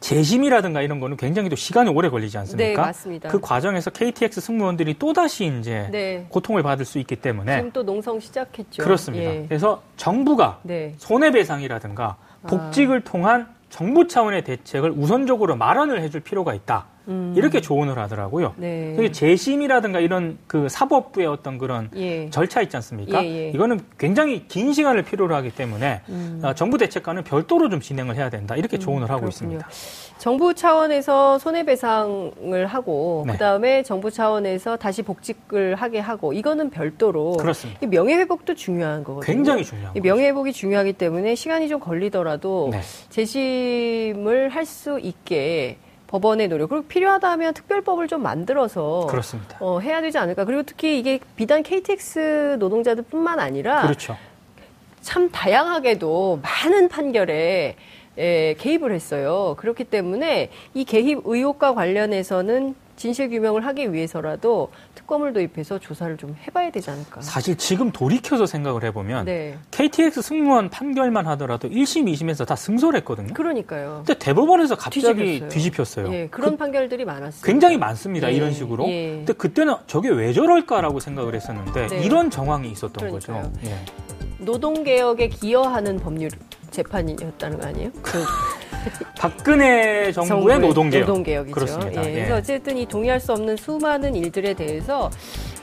재심이라든가 0.00 0.82
이런 0.82 1.00
거는 1.00 1.16
굉장히 1.16 1.48
또 1.48 1.56
시간이 1.56 1.90
오래 1.90 2.08
걸리지 2.08 2.36
않습니까? 2.38 2.68
네, 2.68 2.76
맞습니다. 2.76 3.28
그 3.28 3.40
과정에서 3.40 3.90
KTX 3.90 4.40
승무원들이 4.40 4.98
또다시 4.98 5.46
이제 5.58 5.88
네. 5.90 6.26
고통을 6.28 6.62
받을 6.62 6.84
수 6.84 6.98
있기 6.98 7.16
때문에 7.16 7.56
지금 7.56 7.72
또 7.72 7.82
농성 7.82 8.20
시작했죠. 8.20 8.82
그렇습니다. 8.82 9.30
예. 9.30 9.44
그래서 9.48 9.82
정부가 9.96 10.60
네. 10.62 10.94
손해배상이라든가 10.98 12.16
아. 12.42 12.46
복직을 12.46 13.02
통한 13.02 13.48
정부 13.70 14.06
차원의 14.06 14.44
대책을 14.44 14.92
우선적으로 14.92 15.56
마련을 15.56 16.00
해줄 16.02 16.20
필요가 16.20 16.54
있다. 16.54 16.86
음. 17.08 17.32
이렇게 17.36 17.60
조언을 17.60 17.98
하더라고요. 17.98 18.54
네. 18.56 18.94
그게 18.96 19.12
재심이라든가 19.12 20.00
이런 20.00 20.38
그 20.46 20.68
사법부의 20.68 21.26
어떤 21.26 21.58
그런 21.58 21.88
예. 21.96 22.28
절차 22.30 22.62
있지 22.62 22.76
않습니까? 22.76 23.24
예, 23.24 23.28
예. 23.28 23.48
이거는 23.50 23.80
굉장히 23.98 24.46
긴 24.48 24.72
시간을 24.72 25.02
필요로 25.02 25.34
하기 25.36 25.50
때문에 25.54 26.02
음. 26.08 26.40
어, 26.42 26.54
정부 26.54 26.78
대책과는 26.78 27.24
별도로 27.24 27.68
좀 27.68 27.80
진행을 27.80 28.16
해야 28.16 28.28
된다. 28.30 28.56
이렇게 28.56 28.78
조언을 28.78 29.08
하고 29.10 29.20
그렇군요. 29.26 29.28
있습니다. 29.58 29.68
정부 30.18 30.54
차원에서 30.54 31.38
손해배상을 31.38 32.66
하고 32.66 33.24
네. 33.26 33.32
그다음에 33.34 33.82
정부 33.82 34.10
차원에서 34.10 34.76
다시 34.76 35.02
복직을 35.02 35.74
하게 35.76 36.00
하고 36.00 36.32
이거는 36.32 36.70
별도로 36.70 37.32
그렇습니다. 37.32 37.78
이 37.82 37.86
명예회복도 37.86 38.54
중요한 38.54 39.04
거거든요. 39.04 39.32
굉장히 39.34 39.64
중요한 39.64 39.94
이 39.94 40.00
거죠. 40.00 40.08
명예회복이 40.14 40.52
중요하기 40.52 40.94
때문에 40.94 41.34
시간이 41.34 41.68
좀 41.68 41.80
걸리더라도 41.80 42.70
네. 42.72 42.80
재심을 43.10 44.48
할 44.50 44.66
수 44.66 44.98
있게 45.00 45.78
법원의 46.16 46.48
노력 46.48 46.70
그리고 46.70 46.86
필요하다면 46.86 47.52
특별법을 47.52 48.08
좀 48.08 48.22
만들어서 48.22 49.06
그렇습니다. 49.10 49.58
어, 49.60 49.80
해야 49.80 50.00
되지 50.00 50.16
않을까. 50.16 50.44
그리고 50.46 50.62
특히 50.62 50.98
이게 50.98 51.20
비단 51.36 51.62
KTX 51.62 52.56
노동자들뿐만 52.58 53.38
아니라 53.38 53.82
그렇죠. 53.82 54.16
참 55.02 55.30
다양하게도 55.30 56.40
많은 56.42 56.88
판결에 56.88 57.76
에, 58.18 58.54
개입을 58.54 58.92
했어요. 58.92 59.54
그렇기 59.58 59.84
때문에 59.84 60.50
이 60.72 60.84
개입 60.86 61.20
의혹과 61.24 61.74
관련해서는 61.74 62.74
진실 62.96 63.28
규명을 63.28 63.66
하기 63.66 63.92
위해서라도 63.92 64.70
특검을 65.06 65.32
도입해서 65.32 65.78
조사를 65.78 66.16
좀 66.16 66.36
해봐야 66.46 66.70
되지 66.70 66.90
않을까. 66.90 67.20
사실 67.20 67.56
지금 67.56 67.92
돌이켜서 67.92 68.44
생각을 68.44 68.82
해보면 68.84 69.24
네, 69.24 69.56
KTX 69.70 70.20
승무원 70.20 70.68
판결만 70.68 71.26
하더라도 71.28 71.68
1심, 71.68 72.12
2심에서 72.12 72.44
다 72.44 72.56
승소를 72.56 72.98
했거든요. 73.00 73.32
그러니까요. 73.32 74.02
근데 74.04 74.18
대법원에서 74.18 74.74
갑자기 74.76 75.46
뒤집혔어요. 75.48 76.12
예, 76.12 76.28
그런 76.28 76.50
그- 76.52 76.56
판결들이 76.56 77.04
많았어요. 77.04 77.42
굉장히 77.42 77.78
많습니다. 77.78 78.30
예, 78.30 78.34
이런 78.36 78.52
식으로. 78.52 78.88
예. 78.88 79.10
근데 79.18 79.32
그때는 79.32 79.74
저게 79.86 80.08
왜 80.10 80.32
저럴까라고 80.32 80.98
생각을 80.98 81.34
했었는데 81.36 81.86
네. 81.86 82.04
이런 82.04 82.28
정황이 82.30 82.68
있었던 82.72 82.92
그러니까요. 82.92 83.42
거죠. 83.42 83.52
예. 83.64 83.76
노동개혁에 84.38 85.28
기여하는 85.28 85.98
법률 86.00 86.30
재판이었다는 86.72 87.60
거 87.60 87.66
아니에요? 87.68 87.90
그 88.02 88.22
박근혜 89.18 90.12
정부의, 90.12 90.58
노동개혁. 90.60 91.06
노동개혁이죠. 91.06 91.54
그렇습니다. 91.54 92.04
예, 92.04 92.08
예. 92.10 92.14
그래서 92.14 92.36
어쨌든 92.36 92.76
이 92.78 92.86
동의할 92.86 93.20
수 93.20 93.32
없는 93.32 93.56
수많은 93.56 94.14
일들에 94.14 94.54
대해서 94.54 95.10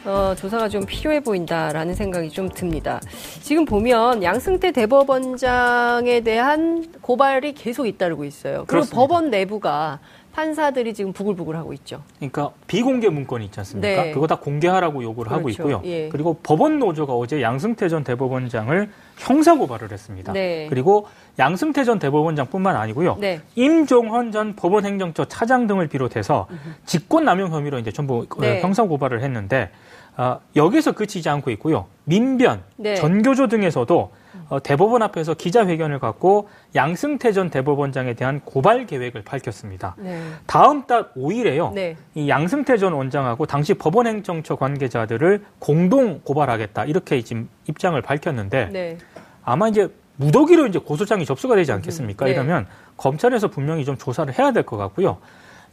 어, 0.06 0.34
조사가 0.38 0.68
좀 0.68 0.86
필요해 0.86 1.22
보인다라는 1.22 1.96
생각이 1.96 2.30
좀 2.30 2.50
듭니다. 2.50 3.00
지금 3.42 3.64
보면 3.66 4.22
양승태 4.22 4.72
대법원장에 4.72 6.22
대한 6.22 6.86
고발이 7.02 7.54
계속 7.54 7.88
잇따르고 7.88 8.26
있어요. 8.26 8.54
그리고 8.54 8.66
그렇습니다. 8.68 8.96
법원 8.98 9.30
내부가 9.30 10.00
판사들이 10.34 10.94
지금 10.94 11.14
부글부글 11.14 11.56
하고 11.56 11.74
있죠. 11.74 12.02
그러니까 12.18 12.52
비공개 12.68 13.10
문건이 13.10 13.46
있지 13.46 13.60
않습니까? 13.60 14.04
네. 14.04 14.12
그거 14.12 14.26
다 14.28 14.36
공개하라고 14.36 15.04
요구를 15.04 15.32
하고 15.32 15.44
그렇죠. 15.44 15.62
있고요. 15.62 15.82
예. 15.86 16.10
그리고 16.10 16.40
법원 16.42 16.80
노조가 16.80 17.14
어제 17.14 17.42
양승태 17.42 17.88
전 17.88 18.04
대법원장을 18.04 18.90
형사 19.20 19.56
고발을 19.56 19.92
했습니다. 19.92 20.34
네. 20.34 20.68
그리고 20.70 21.08
양승태 21.38 21.84
전 21.84 22.00
대법원장뿐만 22.00 22.76
아니고요. 22.76 23.18
네. 23.20 23.42
임종헌 23.56 24.32
전 24.32 24.56
법원행정처 24.56 25.26
차장 25.26 25.68
등을 25.68 25.88
비롯해서 25.88 26.48
직권남용 26.86 27.52
혐의로 27.52 27.78
이제 27.78 27.92
전부 27.92 28.26
어, 28.28 28.42
네. 28.42 28.60
형사 28.62 28.84
고발을 28.84 29.22
했는데 29.22 29.70
어, 30.18 30.40
여기서 30.56 30.94
그치지 30.94 31.30
않고 31.30 31.52
있고요. 31.52 31.86
민변, 32.06 32.64
네. 32.78 32.96
전교조 32.96 33.48
등에서도 33.48 34.12
어, 34.50 34.62
대법원 34.62 35.02
앞에서 35.04 35.34
기자회견을 35.34 36.00
갖고 36.00 36.50
양승태 36.76 37.32
전 37.32 37.50
대법원장에 37.50 38.14
대한 38.14 38.42
고발 38.44 38.86
계획을 38.86 39.24
밝혔습니다. 39.24 39.96
네. 39.98 40.22
다음 40.46 40.86
달 40.86 41.12
5일에요. 41.14 41.74
네. 41.74 41.96
이 42.16 42.30
양승태 42.30 42.78
전 42.78 42.94
원장하고 42.94 43.46
당시 43.46 43.74
법원행정처 43.74 44.56
관계자들을 44.56 45.44
공동 45.60 46.22
고발하겠다 46.22 46.86
이렇게 46.86 47.22
지금 47.22 47.50
입장을 47.68 48.00
밝혔는데 48.02 48.70
네. 48.72 48.98
아마 49.44 49.68
이제 49.68 49.88
무더기로 50.16 50.68
이제 50.68 50.80
고소장이 50.80 51.26
접수가 51.26 51.56
되지 51.56 51.72
않겠습니까? 51.72 52.26
네. 52.26 52.32
이러면 52.32 52.68
검찰에서 52.98 53.48
분명히 53.50 53.84
좀 53.86 53.98
조사를 53.98 54.38
해야 54.38 54.52
될 54.52 54.64
것 54.64 54.78
같고요. 54.78 55.18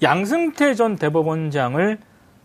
양승태 0.02 0.74
전 0.74 0.96
대법원장을 0.96 1.98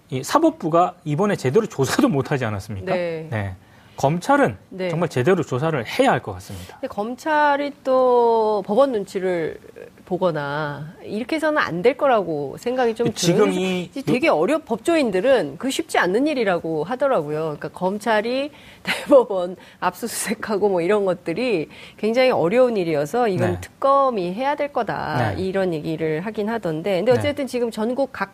이 0.10 0.24
사법부가 0.24 0.96
이번에 1.04 1.36
제대로 1.36 1.66
조사도 1.66 2.10
못하지 2.10 2.46
않았습니까? 2.46 2.94
네. 2.94 3.56
검찰은 3.98 4.58
네. 4.70 4.90
정말 4.90 5.10
제대로 5.10 5.42
조사를 5.44 5.86
해야 6.00 6.12
할 6.12 6.22
것 6.22 6.34
같습니다. 6.34 6.80
검찰이 6.90 7.72
또 7.84 8.64
법원 8.66 8.92
눈치를 8.92 9.60
보거나 10.06 10.94
이렇게 11.04 11.38
해서는 11.38 11.58
안 11.62 11.82
될 11.82 11.98
거라고 11.98 12.56
생각이 12.58 12.96
좀. 12.96 13.14
지금 13.14 13.52
이 13.54 13.90
되게 14.06 14.28
어려 14.30 14.60
법조인들은 14.60 15.58
그 15.58 15.70
쉽지 15.70 15.98
않는 15.98 16.26
일이라고 16.28 16.84
하더라고요. 16.84 17.40
그러니까 17.58 17.70
검찰이 17.70 18.52
대법원 18.84 19.56
압수수색하고 19.80 20.70
뭐 20.70 20.82
이런 20.82 21.06
것들이 21.06 21.70
굉장히 21.98 22.32
어려운 22.32 22.78
일이어서 22.78 23.28
이건 23.28 23.54
네. 23.54 23.62
특검이 23.62 24.34
해야 24.34 24.56
될 24.56 24.72
거다 24.74 25.34
네. 25.36 25.42
이런 25.44 25.74
얘기를 25.74 26.22
하긴 26.22 26.50
하던데 26.50 26.98
근데 26.98 27.12
네. 27.14 27.18
어쨌든 27.20 27.48
지금 27.48 27.72
전국 27.72 28.12
각 28.12 28.34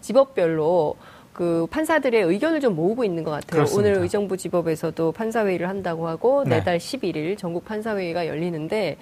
지법별로 0.00 0.96
그 1.38 1.68
판사들의 1.70 2.20
의견을 2.20 2.58
좀 2.58 2.74
모으고 2.74 3.04
있는 3.04 3.22
것 3.22 3.30
같아요. 3.30 3.58
그렇습니다. 3.58 3.90
오늘 3.90 4.02
의정부 4.02 4.36
지법에서도 4.36 5.12
판사회의를 5.12 5.68
한다고 5.68 6.08
하고 6.08 6.42
네. 6.42 6.56
내달 6.56 6.78
11일 6.78 7.38
전국 7.38 7.64
판사회의가 7.64 8.26
열리는데 8.26 8.96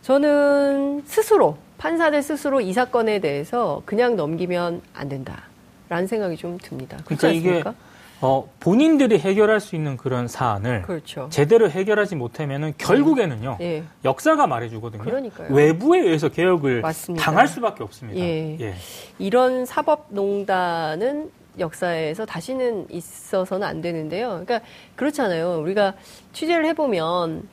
저는 0.00 1.02
스스로 1.04 1.58
판사들 1.76 2.22
스스로 2.22 2.62
이 2.62 2.72
사건에 2.72 3.18
대해서 3.18 3.82
그냥 3.84 4.16
넘기면 4.16 4.80
안 4.94 5.10
된다라는 5.10 6.06
생각이 6.06 6.38
좀 6.38 6.56
듭니다. 6.56 6.96
그렇지 7.04 7.20
그러니까 7.20 7.38
이게 7.38 7.48
않습니까? 7.58 7.74
어, 8.22 8.50
본인들이 8.58 9.18
해결할 9.18 9.60
수 9.60 9.76
있는 9.76 9.98
그런 9.98 10.28
사안을 10.28 10.82
그렇죠. 10.82 11.28
제대로 11.28 11.68
해결하지 11.68 12.16
못하면은 12.16 12.72
결국에는요 12.78 13.58
예. 13.60 13.82
역사가 14.02 14.46
말해주거든요. 14.46 15.02
그러니까요. 15.02 15.54
외부에 15.54 16.00
의해서 16.00 16.30
개혁을 16.30 16.80
맞습니다. 16.80 17.22
당할 17.22 17.48
수밖에 17.48 17.84
없습니다. 17.84 18.18
예. 18.18 18.76
이런 19.18 19.66
사법농단은 19.66 21.41
역사에서 21.58 22.24
다시는 22.26 22.86
있어서는 22.90 23.66
안 23.66 23.80
되는데요. 23.82 24.28
그러니까 24.44 24.60
그렇잖아요. 24.96 25.60
우리가 25.60 25.94
취재를 26.32 26.64
해보면 26.66 27.46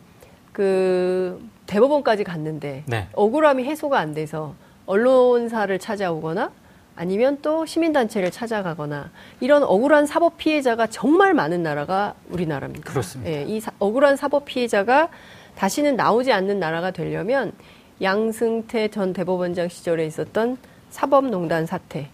그 0.53 1.41
대법원까지 1.67 2.23
갔는데 2.23 2.83
네. 2.87 3.07
억울함이 3.13 3.63
해소가 3.63 3.99
안 3.99 4.13
돼서 4.13 4.55
언론사를 4.85 5.77
찾아오거나 5.79 6.51
아니면 6.95 7.37
또 7.41 7.65
시민단체를 7.65 8.31
찾아가거나 8.31 9.09
이런 9.39 9.63
억울한 9.63 10.05
사법 10.05 10.37
피해자가 10.37 10.87
정말 10.87 11.33
많은 11.33 11.63
나라가 11.63 12.13
우리나라입니다. 12.29 12.89
그렇습니다. 12.91 13.31
예, 13.31 13.43
이 13.43 13.59
사- 13.61 13.71
억울한 13.79 14.17
사법 14.17 14.45
피해자가 14.45 15.09
다시는 15.55 15.95
나오지 15.95 16.33
않는 16.33 16.59
나라가 16.59 16.91
되려면 16.91 17.53
양승태 18.01 18.89
전 18.89 19.13
대법원장 19.13 19.69
시절에 19.69 20.05
있었던 20.07 20.57
사법농단 20.89 21.65
사태 21.65 22.09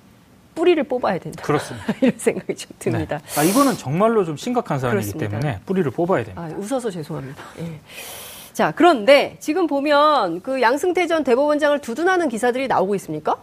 뿌리를 0.55 0.81
뽑아야 0.85 1.19
된다. 1.19 1.43
그렇습니다. 1.43 1.93
이런 2.01 2.17
생각이 2.17 2.55
좀 2.55 2.71
듭니다. 2.79 3.19
네. 3.19 3.39
아, 3.39 3.43
이거는 3.43 3.73
정말로 3.73 4.23
좀 4.23 4.37
심각한 4.37 4.79
사안이기 4.79 5.11
그렇습니다. 5.11 5.29
때문에 5.39 5.59
뿌리를 5.65 5.91
뽑아야 5.91 6.23
됩니다. 6.23 6.41
아, 6.41 6.49
웃어서 6.57 6.89
죄송합니다. 6.89 7.43
예. 7.59 7.79
자, 8.53 8.71
그런데 8.71 9.35
지금 9.39 9.67
보면 9.67 10.41
그 10.41 10.61
양승태 10.61 11.07
전 11.07 11.23
대법원장을 11.25 11.79
두둔하는 11.81 12.29
기사들이 12.29 12.67
나오고 12.69 12.95
있습니까? 12.95 13.35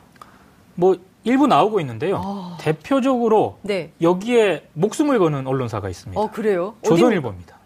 뭐 0.75 0.97
일부 1.25 1.47
나오고 1.47 1.81
있는데요. 1.81 2.21
아. 2.25 2.57
대표적으로 2.61 3.59
네. 3.63 3.93
여기에 4.01 4.69
목숨을 4.73 5.19
거는 5.19 5.47
언론사가 5.47 5.89
있습니다. 5.91 6.19
어, 6.21 6.31
그래요? 6.31 6.75
조선일보입니다. 6.83 7.59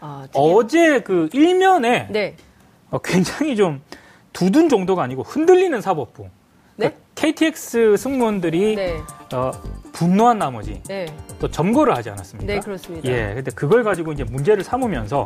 아, 0.00 0.22
특히- 0.26 0.38
어제 0.40 1.00
그 1.00 1.28
일면에 1.32 2.08
네. 2.10 2.36
어, 2.90 2.98
굉장히 2.98 3.54
좀 3.56 3.80
두둔 4.32 4.68
정도가 4.68 5.02
아니고 5.04 5.22
흔들리는 5.22 5.80
사법부. 5.80 6.28
네? 6.78 6.90
그러니까 6.90 6.98
KTX 7.16 7.96
승무원들이 7.96 8.76
네. 8.76 8.96
어, 9.34 9.50
분노한 9.92 10.38
나머지 10.38 10.80
네. 10.86 11.06
또 11.40 11.50
점거를 11.50 11.96
하지 11.96 12.10
않았습니까? 12.10 12.52
네, 12.52 12.60
그렇습니다. 12.60 13.08
예, 13.08 13.34
근데 13.34 13.50
그걸 13.50 13.82
가지고 13.82 14.12
이제 14.12 14.22
문제를 14.22 14.62
삼으면서 14.62 15.24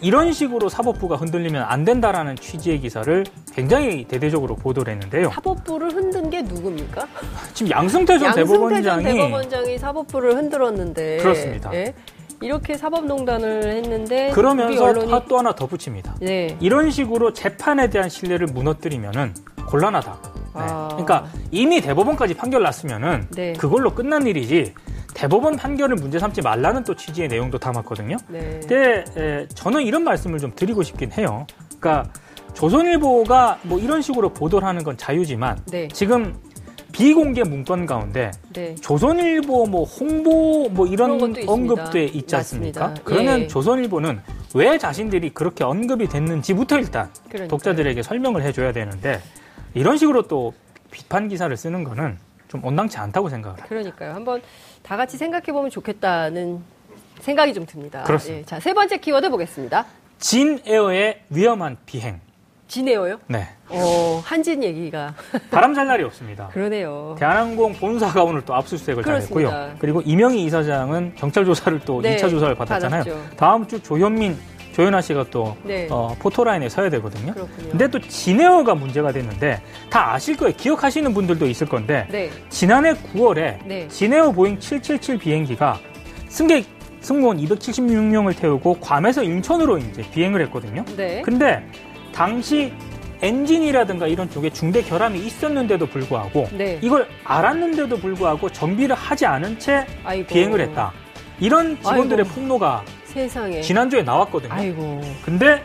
이런 0.00 0.32
식으로 0.32 0.68
사법부가 0.68 1.16
흔들리면 1.16 1.62
안 1.64 1.84
된다라는 1.84 2.36
취지의 2.36 2.80
기사를 2.80 3.24
굉장히 3.52 4.04
대대적으로 4.04 4.54
보도를 4.54 4.92
했는데요. 4.94 5.30
사법부를 5.30 5.92
흔든 5.92 6.30
게 6.30 6.42
누굽니까? 6.42 7.06
지금 7.52 7.72
양승태 7.72 8.18
전 8.18 8.28
양승태 8.28 8.46
전 8.46 8.58
대법원장이 8.58 9.04
대법원장이 9.04 9.78
사법부를 9.78 10.36
흔들었는데 10.36 11.16
그렇습니다. 11.18 11.74
예? 11.74 11.92
이렇게 12.40 12.76
사법농단을 12.76 13.72
했는데 13.72 14.30
그러면서 14.30 14.84
언론이 14.84 15.10
화- 15.12 15.24
또 15.26 15.38
하나 15.38 15.52
덧붙입니다. 15.54 16.14
네. 16.20 16.56
이런 16.60 16.90
식으로 16.90 17.32
재판에 17.32 17.90
대한 17.90 18.08
신뢰를 18.08 18.46
무너뜨리면은 18.48 19.34
곤란하다. 19.68 20.31
네. 20.54 20.60
아. 20.62 20.88
그러니까 20.88 21.26
이미 21.50 21.80
대법원까지 21.80 22.34
판결 22.34 22.62
났으면은 22.62 23.26
네. 23.30 23.52
그걸로 23.54 23.94
끝난 23.94 24.26
일이지 24.26 24.74
대법원 25.14 25.56
판결을 25.56 25.96
문제 25.96 26.18
삼지 26.18 26.42
말라는 26.42 26.84
또 26.84 26.94
취지의 26.94 27.28
내용도 27.28 27.58
담았거든요. 27.58 28.16
네. 28.28 28.60
근데 28.60 29.04
에, 29.16 29.46
저는 29.54 29.82
이런 29.82 30.04
말씀을 30.04 30.38
좀 30.38 30.52
드리고 30.54 30.82
싶긴 30.82 31.12
해요. 31.12 31.46
그러니까 31.78 32.10
조선일보가 32.54 33.58
뭐 33.62 33.78
이런 33.78 34.02
식으로 34.02 34.30
보도를 34.30 34.66
하는 34.66 34.82
건 34.84 34.96
자유지만 34.96 35.58
네. 35.70 35.88
지금 35.88 36.34
비공개 36.92 37.42
문건 37.42 37.86
가운데 37.86 38.30
네. 38.52 38.74
조선일보 38.74 39.66
뭐 39.66 39.84
홍보 39.84 40.68
뭐 40.70 40.86
이런. 40.86 41.12
언급돼 41.46 42.04
있지 42.04 42.36
않습니까? 42.36 42.80
맞습니다. 42.80 43.02
그러면 43.04 43.40
예. 43.40 43.46
조선일보는 43.46 44.20
왜 44.54 44.76
자신들이 44.76 45.30
그렇게 45.30 45.64
언급이 45.64 46.08
됐는지부터 46.08 46.78
일단 46.78 47.10
그러니까요. 47.28 47.48
독자들에게 47.48 48.02
설명을 48.02 48.42
해줘야 48.42 48.72
되는데 48.72 49.20
이런 49.74 49.96
식으로 49.96 50.22
또 50.22 50.52
비판 50.90 51.28
기사를 51.28 51.54
쓰는 51.56 51.84
거는 51.84 52.18
좀 52.48 52.64
온당치 52.64 52.98
않다고 52.98 53.28
생각을 53.28 53.54
합니다. 53.58 53.68
그러니까요. 53.68 54.12
한번 54.14 54.42
다 54.82 54.96
같이 54.96 55.16
생각해 55.16 55.46
보면 55.46 55.70
좋겠다는 55.70 56.60
생각이 57.20 57.54
좀 57.54 57.64
듭니다. 57.66 58.02
그렇습니다. 58.02 58.40
예. 58.40 58.44
자, 58.44 58.60
세 58.60 58.74
번째 58.74 58.98
키워드 58.98 59.30
보겠습니다. 59.30 59.86
진에어의 60.18 61.22
위험한 61.30 61.76
비행. 61.86 62.20
진에어요? 62.68 63.18
네. 63.26 63.48
어, 63.68 64.22
한진 64.24 64.62
얘기가 64.62 65.14
바람 65.50 65.74
잘 65.74 65.86
날이 65.86 66.02
없습니다. 66.04 66.48
그러네요. 66.48 67.16
대한항공 67.18 67.74
본사가 67.74 68.22
오늘 68.24 68.42
또 68.46 68.54
압수수색을 68.54 69.02
그렇습니다. 69.02 69.50
당했고요. 69.50 69.76
그리고 69.78 70.00
이명희 70.00 70.42
이사장은 70.44 71.14
경찰 71.16 71.44
조사를 71.44 71.80
또 71.80 72.00
네, 72.00 72.16
2차 72.16 72.30
조사를 72.30 72.54
받았잖아요. 72.54 73.04
받았죠. 73.04 73.36
다음 73.36 73.68
주 73.68 73.82
조현민, 73.82 74.38
조현아 74.72 75.00
씨가 75.02 75.26
또 75.30 75.56
네. 75.62 75.86
어, 75.90 76.14
포토라인에 76.18 76.68
서야 76.68 76.90
되거든요. 76.90 77.34
그렇군요. 77.34 77.68
근데 77.70 77.88
또 77.88 78.00
진에어가 78.00 78.74
문제가 78.74 79.12
됐는데 79.12 79.60
다 79.90 80.14
아실 80.14 80.36
거예요. 80.36 80.54
기억하시는 80.56 81.12
분들도 81.12 81.46
있을 81.46 81.68
건데 81.68 82.06
네. 82.10 82.30
지난해 82.48 82.94
9월에 82.94 83.58
네. 83.66 83.88
진에어 83.88 84.32
보잉 84.32 84.58
777 84.58 85.18
비행기가 85.18 85.78
승객 86.28 86.66
승무원 87.00 87.38
276명을 87.38 88.36
태우고 88.38 88.74
괌에서 88.74 89.22
인천으로 89.24 89.78
이제 89.78 90.02
비행을 90.12 90.40
했거든요. 90.42 90.84
네. 90.96 91.20
근데 91.22 91.66
당시 92.14 92.72
엔진이라든가 93.20 94.06
이런 94.08 94.28
쪽에 94.30 94.50
중대 94.50 94.82
결함이 94.82 95.18
있었는데도 95.18 95.86
불구하고 95.86 96.48
네. 96.52 96.78
이걸 96.82 97.06
알았는데도 97.24 97.96
불구하고 97.98 98.48
정비를 98.50 98.96
하지 98.96 99.26
않은 99.26 99.58
채 99.58 99.86
아이고. 100.04 100.26
비행을 100.26 100.60
했다. 100.60 100.92
이런 101.40 101.76
직원들의 101.76 102.24
아이고. 102.26 102.34
폭로가 102.40 102.84
세상에. 103.16 103.60
지난주에 103.60 104.02
나왔거든요. 104.02 104.52
아이고. 104.52 105.00
근데 105.24 105.62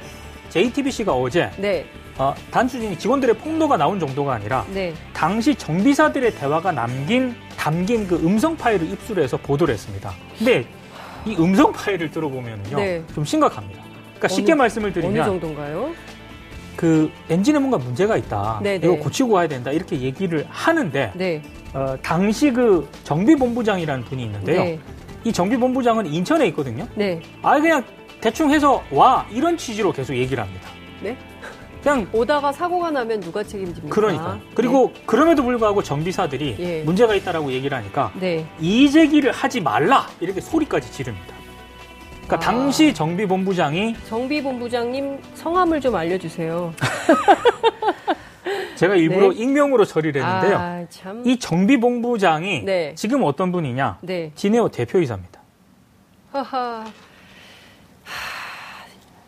JTBC가 0.50 1.14
어제 1.14 1.50
네. 1.58 1.86
어, 2.18 2.34
단순히 2.52 2.98
직원들의 2.98 3.36
폭로가 3.38 3.78
나온 3.78 4.00
정도가 4.00 4.34
아니라 4.34 4.66
네. 4.74 4.94
당시 5.14 5.54
정비사들의 5.56 6.36
대화가 6.36 6.72
남긴 6.72 7.36
담긴 7.56 8.08
그 8.08 8.16
음성 8.16 8.56
파일을 8.58 8.90
입수를 8.92 9.24
해서 9.24 9.38
보도를 9.38 9.74
했습니다. 9.74 10.12
근데 10.38 10.66
이 11.26 11.36
음성 11.38 11.72
파일을 11.72 12.10
들어보면요 12.12 12.78
네. 12.78 13.04
좀 13.14 13.24
심각합니다. 13.24 13.82
그러니까 13.84 14.26
어느- 14.28 14.34
쉽게 14.34 14.56
말씀을 14.56 14.88
어느 14.88 14.94
드리면 14.94 15.26
정도인가요? 15.26 15.92
그 16.76 17.12
엔진에 17.30 17.58
뭔가 17.60 17.78
문제가 17.78 18.18
있다. 18.18 18.60
네, 18.64 18.76
이거 18.76 18.88
네. 18.90 18.98
고치고 18.98 19.32
와야 19.34 19.48
된다. 19.48 19.72
이렇게 19.72 20.00
얘기를 20.00 20.46
하는데 20.50 21.12
네. 21.16 21.42
어, 21.74 21.96
당시 22.02 22.52
그 22.52 22.88
정비본부장이라는 23.04 24.06
분이 24.06 24.24
있는데요. 24.24 24.78
네. 25.28 25.30
이 25.30 25.34
정비본부장은 25.34 26.06
인천에 26.06 26.48
있거든요. 26.48 26.88
네. 26.96 27.22
아 27.42 27.60
그냥 27.60 27.84
대충 28.22 28.50
해서 28.50 28.82
와 28.92 29.26
이런 29.30 29.58
취지로 29.58 29.92
계속 29.92 30.16
얘기를 30.16 30.42
합니다. 30.42 30.70
네. 31.02 31.18
그냥 31.84 32.08
오다가 32.12 32.52
사고가 32.52 32.92
나면 32.92 33.20
누가 33.20 33.44
책임집니까? 33.44 33.94
그러니까 33.94 34.40
그리고 34.56 34.92
그럼에도 35.06 35.44
불구하고 35.44 35.84
정비사들이 35.84 36.56
예. 36.60 36.82
문제가 36.84 37.14
있다라고 37.16 37.52
얘기를 37.52 37.78
하니까 37.78 38.12
네. 38.20 38.46
이제기를 38.60 39.32
하지 39.32 39.62
말라 39.62 40.08
이렇게 40.20 40.42
소리까지 40.42 40.92
지릅니다. 40.92 41.36
그러니까 42.26 42.36
아. 42.36 42.40
당시 42.40 42.94
정비본부장이 42.94 43.96
정비본부장님 44.08 45.20
성함을 45.36 45.80
좀 45.82 45.96
알려주세요. 45.96 46.74
제가 48.78 48.96
일부러 48.96 49.30
네. 49.34 49.36
익명으로 49.40 49.86
처리를 49.86 50.24
했는데요. 50.24 50.58
아, 50.58 50.86
참. 50.90 51.24
이 51.26 51.38
정비본부장이 51.38 52.64
네. 52.64 52.94
지금 52.96 53.24
어떤 53.24 53.52
분이냐? 53.52 53.98
네. 54.02 54.32
진에어 54.36 54.70
대표이사입니다. 54.70 55.42
하하. 56.32 56.86
하, 56.86 56.86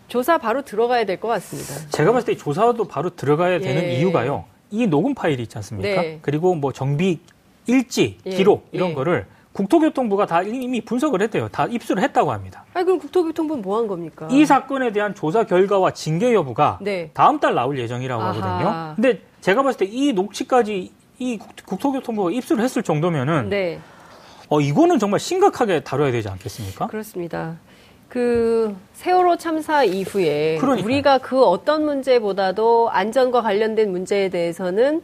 조사 0.07 0.37
바로 0.37 0.61
들어가야 0.61 1.05
될 1.05 1.19
것 1.19 1.27
같습니다. 1.27 1.89
제가 1.91 2.11
봤을 2.13 2.33
때 2.33 2.37
조사도 2.37 2.85
바로 2.85 3.09
들어가야 3.09 3.59
되는 3.59 3.83
예. 3.83 3.93
이유가요. 3.95 4.45
이 4.71 4.87
녹음 4.87 5.13
파일이 5.15 5.43
있지 5.43 5.57
않습니까? 5.57 6.01
네. 6.01 6.19
그리고 6.21 6.55
뭐 6.55 6.71
정비 6.71 7.19
일지, 7.67 8.17
예. 8.25 8.29
기록 8.31 8.67
이런 8.71 8.91
예. 8.91 8.93
거를 8.93 9.25
국토교통부가 9.53 10.25
다 10.25 10.41
이미 10.43 10.79
분석을 10.81 11.21
했대요. 11.23 11.49
다 11.49 11.65
입수를 11.65 12.01
했다고 12.03 12.31
합니다. 12.31 12.63
아니, 12.73 12.85
그럼 12.85 12.99
국토교통부는 12.99 13.61
뭐 13.63 13.77
한 13.79 13.87
겁니까? 13.87 14.27
이 14.31 14.45
사건에 14.45 14.91
대한 14.91 15.13
조사 15.15 15.43
결과와 15.43 15.91
징계 15.91 16.33
여부가 16.33 16.77
네. 16.81 17.09
다음 17.13 17.39
달 17.39 17.55
나올 17.55 17.77
예정이라고 17.77 18.21
아하. 18.21 18.31
하거든요. 18.33 18.93
근데 18.95 19.21
제가 19.41 19.63
봤을 19.63 19.79
때 19.79 19.85
이 19.91 20.13
녹취까지 20.13 20.91
이 21.19 21.37
국- 21.37 21.55
국토교통부가 21.65 22.31
입수를 22.31 22.63
했을 22.63 22.81
정도면은 22.83 23.49
네. 23.49 23.79
어 24.49 24.61
이거는 24.61 24.99
정말 24.99 25.19
심각하게 25.19 25.81
다뤄야 25.81 26.11
되지 26.11 26.29
않겠습니까? 26.29 26.87
그렇습니다. 26.87 27.57
그 28.07 28.75
세월호 28.93 29.37
참사 29.37 29.83
이후에 29.83 30.57
그러니까요. 30.59 30.85
우리가 30.85 31.17
그 31.19 31.43
어떤 31.43 31.85
문제보다도 31.85 32.89
안전과 32.89 33.41
관련된 33.41 33.91
문제에 33.91 34.29
대해서는 34.29 35.03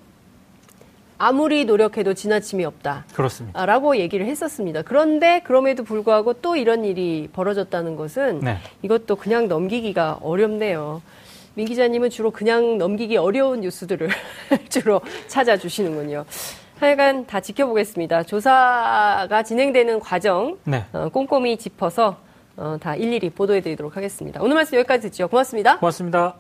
아무리 1.17 1.63
노력해도 1.65 2.13
지나침이 2.13 2.65
없다. 2.65 3.05
그렇습니다. 3.13 3.65
라고 3.65 3.95
얘기를 3.97 4.25
했었습니다. 4.25 4.81
그런데 4.81 5.41
그럼에도 5.45 5.83
불구하고 5.83 6.33
또 6.33 6.55
이런 6.57 6.83
일이 6.83 7.29
벌어졌다는 7.31 7.95
것은 7.95 8.39
네. 8.39 8.57
이것도 8.81 9.15
그냥 9.17 9.47
넘기기가 9.47 10.17
어렵네요. 10.21 11.01
민 11.55 11.65
기자님은 11.67 12.09
주로 12.09 12.31
그냥 12.31 12.77
넘기기 12.77 13.17
어려운 13.17 13.61
뉴스들을 13.61 14.09
주로 14.69 15.01
찾아주시는군요. 15.27 16.25
하여간 16.79 17.25
다 17.25 17.39
지켜보겠습니다. 17.39 18.23
조사가 18.23 19.43
진행되는 19.43 20.01
과정 20.01 20.57
네. 20.65 20.83
어, 20.91 21.09
꼼꼼히 21.09 21.57
짚어서 21.57 22.17
어, 22.57 22.77
다 22.79 22.95
일일이 22.95 23.29
보도해드리도록 23.29 23.95
하겠습니다. 23.95 24.41
오늘 24.41 24.55
말씀 24.55 24.77
여기까지 24.77 25.09
듣죠. 25.09 25.29
고맙습니다. 25.29 25.79
고맙습니다. 25.79 26.35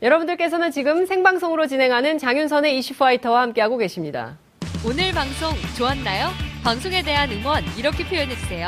여러분들께서는 0.00 0.70
지금 0.70 1.06
생방송으로 1.06 1.66
진행하는 1.66 2.18
장윤선의 2.18 2.76
이슈파이터와 2.78 3.42
함께하고 3.42 3.76
계십니다. 3.76 4.38
오늘 4.84 5.12
방송 5.12 5.52
좋았나요? 5.76 6.28
방송에 6.64 7.02
대한 7.02 7.30
응원 7.30 7.62
이렇게 7.78 8.04
표현해주세요. 8.04 8.66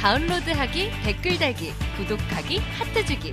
다운로드하기, 0.00 0.90
댓글 1.04 1.38
달기, 1.38 1.70
구독하기, 1.96 2.58
하트 2.58 3.04
주기. 3.06 3.32